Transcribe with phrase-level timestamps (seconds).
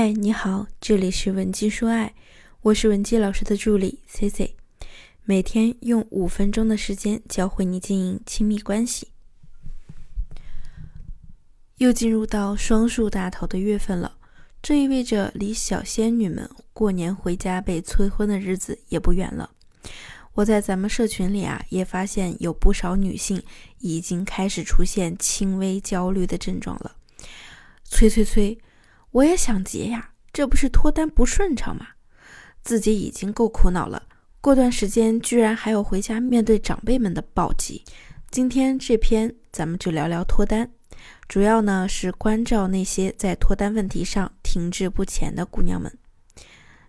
[0.00, 2.14] 嗨，你好，这里是文姬说爱，
[2.62, 4.54] 我是文姬老师的助理 C C，
[5.24, 9.08] 每天用五分钟的时间教会你经营亲密关系。
[11.78, 14.18] 又进入到双数大头的月份了，
[14.62, 19.50] 这意味着离小仙女们过年回家被催婚的日子也不远了。
[20.34, 23.42] 我在咱们社群里啊，也发现有不少女性
[23.80, 26.94] 已经开始出现轻微焦虑的症状了，
[27.82, 28.56] 催催催。
[29.18, 31.88] 我也想结呀，这不是脱单不顺畅吗？
[32.62, 34.04] 自己已经够苦恼了，
[34.40, 37.82] 过段时间居然还要回家面对长辈们的暴击。
[38.30, 40.70] 今天这篇咱们就聊聊脱单，
[41.26, 45.92] 主要呢是关照那些在脱单问题上停滞不前的姑娘们。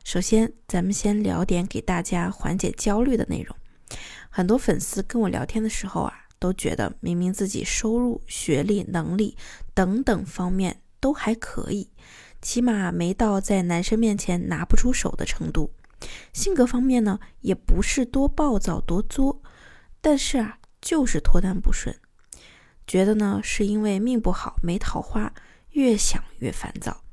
[0.04, 3.56] 首先，咱们先聊点给大家缓解焦虑的内容。
[4.30, 9.36] 很多粉丝跟我聊天的时候啊，都觉得明明自己收入、学历、能力
[9.74, 10.80] 等等方面。
[11.00, 11.90] 都还可以，
[12.42, 15.74] 起码没到在男生面前拿不出手的程度。
[16.32, 19.42] 性格方面呢，也不是多暴躁多作，
[20.00, 22.00] 但是啊，就是脱单不顺。
[22.88, 25.34] 觉得呢，是因为命不好没桃花，
[25.72, 27.04] 越想越烦躁。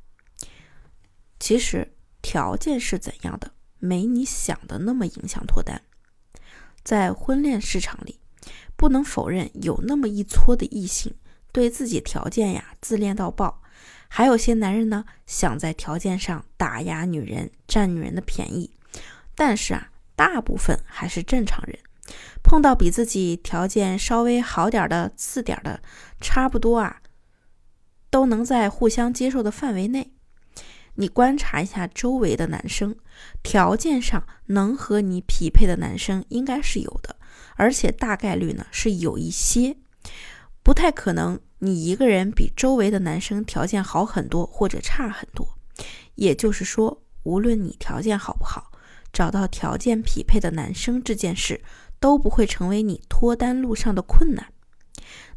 [1.39, 5.83] 其实条件是怎样的，没你想的那么影响脱单。
[6.83, 8.21] 在婚恋市场里，
[8.77, 11.15] 不能否认有那么一撮的异性
[11.53, 13.63] 对自己条件呀自恋到爆。
[14.09, 18.71] 还有些男人呢，想在条件上打压女人，占女人的便宜。
[19.35, 21.79] 但是啊，大部分还是正常人，
[22.43, 25.83] 碰到比自己条件稍微好点的、次点的，
[26.21, 27.03] 差不多啊，
[28.09, 30.13] 都能在互相接受的范围内。
[30.95, 32.97] 你观察一下周围的男生，
[33.43, 37.17] 条件上能和你匹配的男生应该是有的，
[37.57, 39.77] 而且大概率呢是有一些，
[40.63, 41.39] 不太可能。
[41.59, 45.49] 你一个人比周围的男生条件好很多，或者差很多，
[46.15, 48.71] 也就是说，无论你条件好不好，
[49.13, 51.63] 找到条件匹配的男生这件事
[51.99, 54.53] 都不会成为你脱单路上的困难。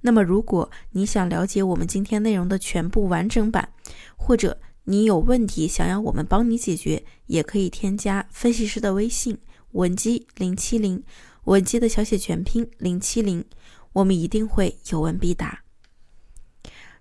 [0.01, 3.69] 那么，如果你想了解我们今天内容的全部完整版，
[4.17, 9.37] 或者你有问题想要我们帮你解决，也可以添加分析师的微信
[9.71, 11.03] 文姬零七零，
[11.45, 13.45] 文姬的小写全拼零七零，
[13.93, 15.63] 我们一定会有问必答。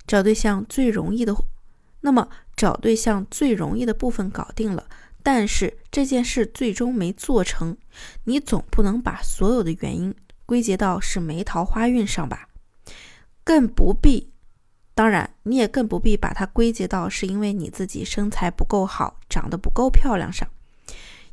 [0.08, 1.36] 找对象最容易的，
[2.00, 4.88] 那么找对象最容易的部分搞定了，
[5.22, 7.76] 但是这件事最终没做成，
[8.24, 10.14] 你总不能把所有的原因
[10.46, 12.48] 归结到是没桃花运上吧？
[13.44, 14.32] 更不必，
[14.94, 20.48] 当然你也更不必把它归结到是因为你自己身材不够好，长得不够漂亮上，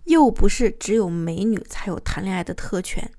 [0.04, 3.10] 又不是只有美女才有谈恋爱的特权。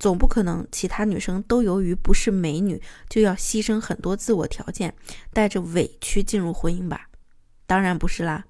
[0.00, 2.80] 总不可能，其他女生都由于不是美女，
[3.10, 4.94] 就要牺牲很多自我条件，
[5.30, 7.10] 带着委屈进入婚姻吧？
[7.66, 8.46] 当然不是啦。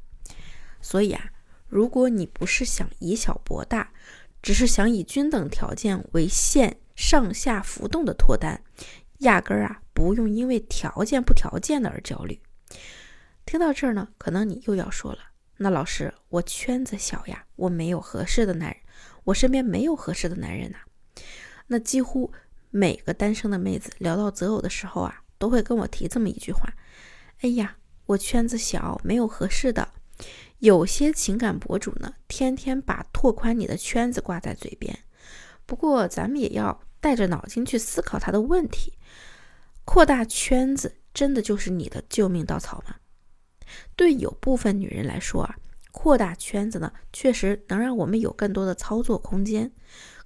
[0.80, 1.32] 所以啊，
[1.68, 3.90] 如果你不是想以小博大，
[4.40, 8.62] 只是想以均等条件为限上下浮动的脱单，
[9.18, 12.40] 压根儿啊不用因为条件不条件的而焦虑。
[13.44, 15.18] 听到这儿呢，可能你又要说了，
[15.56, 18.76] 那老师，我圈子小呀，我没有合适的男人，
[19.24, 20.78] 我身边没有合适的男人呐。
[21.72, 22.32] 那几乎
[22.70, 26.68] 每个单身的妹子聊到择偶的时候啊，都会跟我提这么一句话
[27.42, 27.76] ：“哎呀，
[28.06, 29.88] 我圈子小，没有合适的。”
[30.58, 34.98] 有些情感博主呢，天天把拓宽你的圈子挂在嘴边。
[35.64, 38.94] 不过咱们也要带着脑筋去思考他的问题：
[39.84, 42.96] 扩大圈子真的就是你的救命稻草吗？
[43.94, 45.54] 对有部分女人来说啊，
[45.92, 49.70] 扩大圈子呢，确实能让我们有更多的操作空间。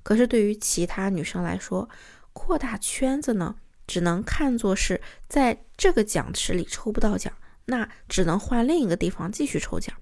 [0.04, 1.88] 可是对于其他女生来说，
[2.32, 3.56] 扩大圈子呢，
[3.87, 7.32] 只能看作是在这个奖池里抽不到奖，
[7.65, 9.97] 那只能换另一个地方继续抽奖。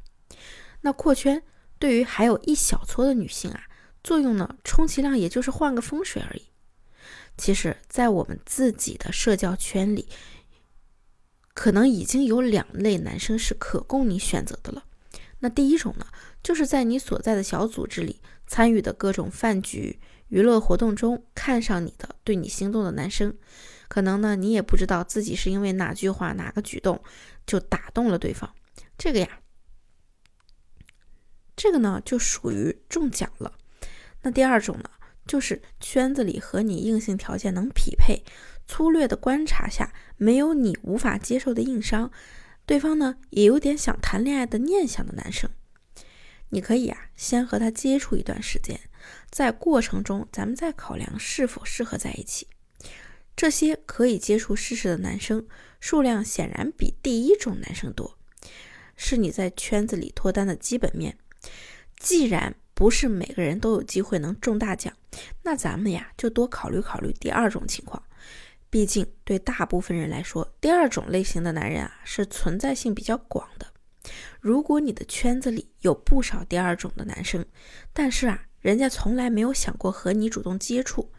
[0.81, 1.43] 那扩圈
[1.79, 3.63] 对于还有一小撮的女性啊，
[4.03, 6.49] 作用呢，充其量也就是换个风水而已。
[7.39, 10.09] 其实，在我们自己的社交圈里，
[11.55, 14.85] 可能已经有两类男生是可供你选择的了。
[15.39, 16.07] 那第一种呢，
[16.43, 18.21] 就是在你所在的小组织里。
[18.53, 23.35] 参与的各种饭局、娱乐活动中，看上你的、对你心动的男生，
[23.89, 27.03] 可能呢，你也不知道自己是因为哪句话、哪个举动
[27.47, 28.55] 就打动了对方。
[28.99, 29.41] 这个呀，
[31.57, 33.55] 这个呢，就属于中奖了。
[34.21, 34.91] 那第二种呢，
[35.27, 38.23] 就是圈子里和你硬性条件能匹配，
[38.67, 42.11] 粗略的观察下，没有你无法接受的硬伤，
[42.67, 45.49] 对方呢，也有点想谈恋爱的念想的男生。
[46.55, 48.79] 你可以啊，先和他接触一段时间，
[49.31, 52.47] 在过程中咱们再考量是否适合在一起。
[53.35, 55.47] 这些可以接触试试的男生
[55.81, 58.19] 数量显然比第一种男生多，
[58.97, 61.17] 是你在圈子里脱单的基本面。
[61.99, 64.93] 既然不是每个人都有机会能中大奖，
[65.45, 68.03] 那咱们呀就多考虑考虑第二种情况。
[68.69, 73.72] 毕竟对大部分人来说，第二种类型的男人啊是存在性比较广的。
[74.41, 77.47] 如果你的圈子里有不少第二种的男生，
[77.93, 81.13] 但是啊，人家从来没有想过和你主动接触，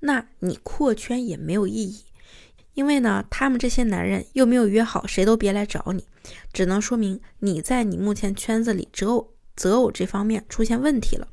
[0.00, 2.04] 那你扩圈也没有意义。
[2.74, 6.06] 因为呢，他们这些男人又没有约好谁都别来找你，
[6.52, 11.26] 只能说明你在你目前圈子里择偶择偶这方面出现问题了，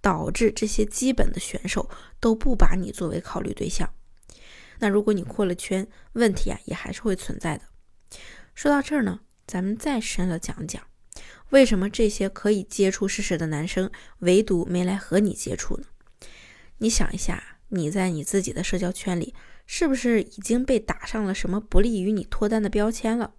[0.00, 3.88] 导致这些基本的选手都不把你作为考虑对象。
[4.78, 7.64] 那如果你扩了圈，问题啊也还是会存在的。
[8.54, 9.20] 说到这儿呢。
[9.48, 10.82] 咱们再深了讲讲，
[11.48, 15.84] 为什么这些可以接触事实的男生，唯独没来和你接触呢？
[16.76, 19.34] 你想一下，你在你自己的社交圈里，
[19.66, 23.32] 是不是已经被打上了什么不利于你脱单的标签了？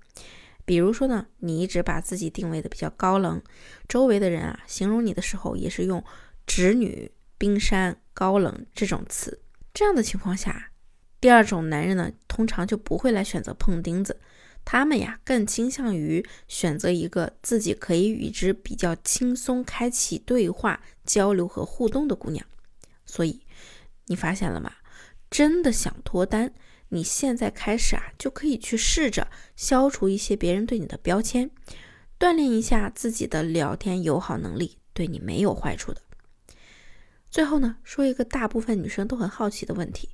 [0.66, 3.40] 比如说呢，你一直把自己定位的比较高冷，
[3.88, 6.04] 周围的人啊，形容你的时候也是用
[6.48, 9.44] “直女”“冰山”“高冷”这种词。
[9.76, 10.72] 这样的情况下，
[11.22, 14.20] 第二种男人呢，通常就不会来选择碰钉子。
[14.64, 22.46] 他们呀，更倾向于选择一个自己可以与之比较轻松开启对话、交流和互动的姑娘。
[23.06, 23.42] 所以，
[24.06, 24.74] 你发现了吗？
[25.32, 26.54] 真的想脱单，
[26.90, 31.50] 你现在开始啊，就可以去试着消除一些别人对你的标签，
[32.20, 36.02] 锻炼一下自己的聊天友好能力，对你没有坏处的。
[37.32, 40.10] 最后呢，说一个大部分女生都很好奇的问题：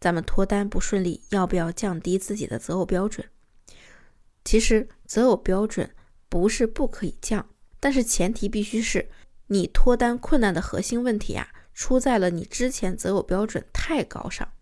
[0.00, 3.28] 咱们脱单不顺利，要不要降低自己的择偶标准？
[4.44, 5.90] 其实择偶标准
[6.28, 7.48] 不是不可以降，
[7.80, 9.08] 但是前提必须是
[9.46, 14.52] 你脱单困难的核心问题啊，出在了你之前择偶标准太高上，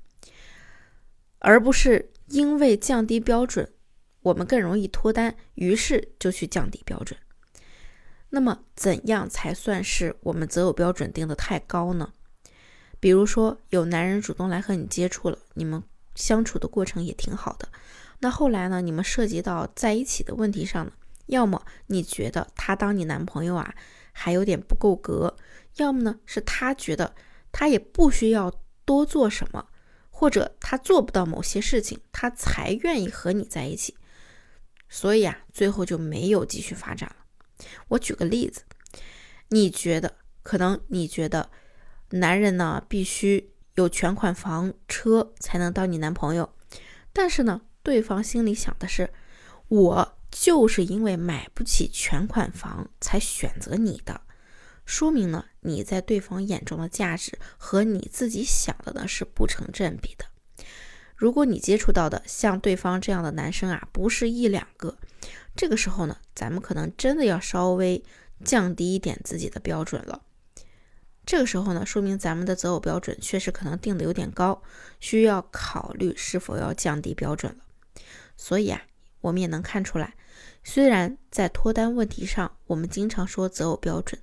[1.39, 3.73] 而不是因为降低标准，
[4.23, 7.19] 我们更容易脱单，于是就去降低标准。
[8.31, 12.13] 那么怎样才算是我们择偶标准定的太高呢？
[12.99, 15.83] 比如说有男人主动来和你接触了，你们
[16.15, 17.69] 相处的过程也挺好的。
[18.23, 18.81] 那后来呢？
[18.81, 20.93] 你们涉及到在一起的问题上呢？
[21.27, 23.75] 要么你觉得他当你男朋友啊
[24.13, 25.37] 还有点不够格，
[25.77, 27.17] 要么呢是他觉得
[27.51, 28.53] 他也不需要
[28.85, 29.67] 多做什么，
[30.09, 33.97] 或者他做不到某些事情，他才愿意和你在一起。
[34.89, 37.67] 所以啊，最后就没有继续发展了。
[37.89, 38.63] 我举个例子，
[39.49, 41.51] 你觉得可能你觉得
[42.11, 46.55] 男人呢必须有全款房车才能当你男朋友，
[47.13, 47.63] 但是呢？
[47.83, 49.11] 对方心里想的是，
[49.69, 54.21] 我就是因为买不起全款房才选择你的，
[54.85, 60.25] 说明呢你在对方眼中的价值和你自己想的呢是不成正比的。
[61.15, 64.97] 如果你接触到的像对方这样的男生啊，不是一两个，
[65.55, 68.03] 这个时候呢，咱们可能真的要稍微
[68.45, 70.23] 降低一点自己的标准了。
[71.25, 74.61] 这个时候呢，说明咱们的择偶标准确实可能定的有点高，
[74.99, 77.65] 需要考虑是否要降低标准了。
[78.45, 78.83] 所以啊，
[79.21, 80.15] 我们也能看出来，
[80.65, 84.21] 虽然在脱单问题上，我们经常说择偶标准，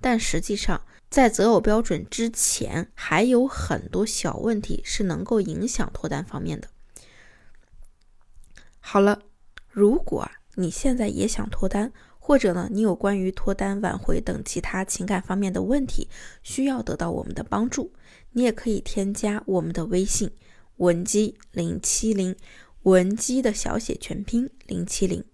[0.00, 6.66] 但实际上在择偶标准之前，还有很多小问题是能够影响脱单方面的。
[8.80, 9.22] 好了，
[9.68, 16.08] 如果你现在也想脱单，或者呢，你有关于脱单、挽回等其他情感方面的问题，
[16.42, 17.92] 需要得到我们的帮助，
[18.32, 20.32] 你也可以添加我们的微信
[20.78, 22.34] 文姬零七零。
[22.82, 25.24] 文姬的小写全拼零七零，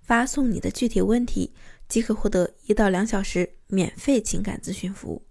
[0.00, 1.52] 发送你的具体问题，
[1.88, 5.26] 即可获得一到两小时免费情感咨询服务。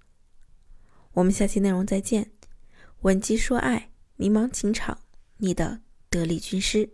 [1.14, 2.32] 我们下期内容再见。
[3.02, 5.00] 文姬说爱，迷茫情场，
[5.38, 6.90] 你的得力军师。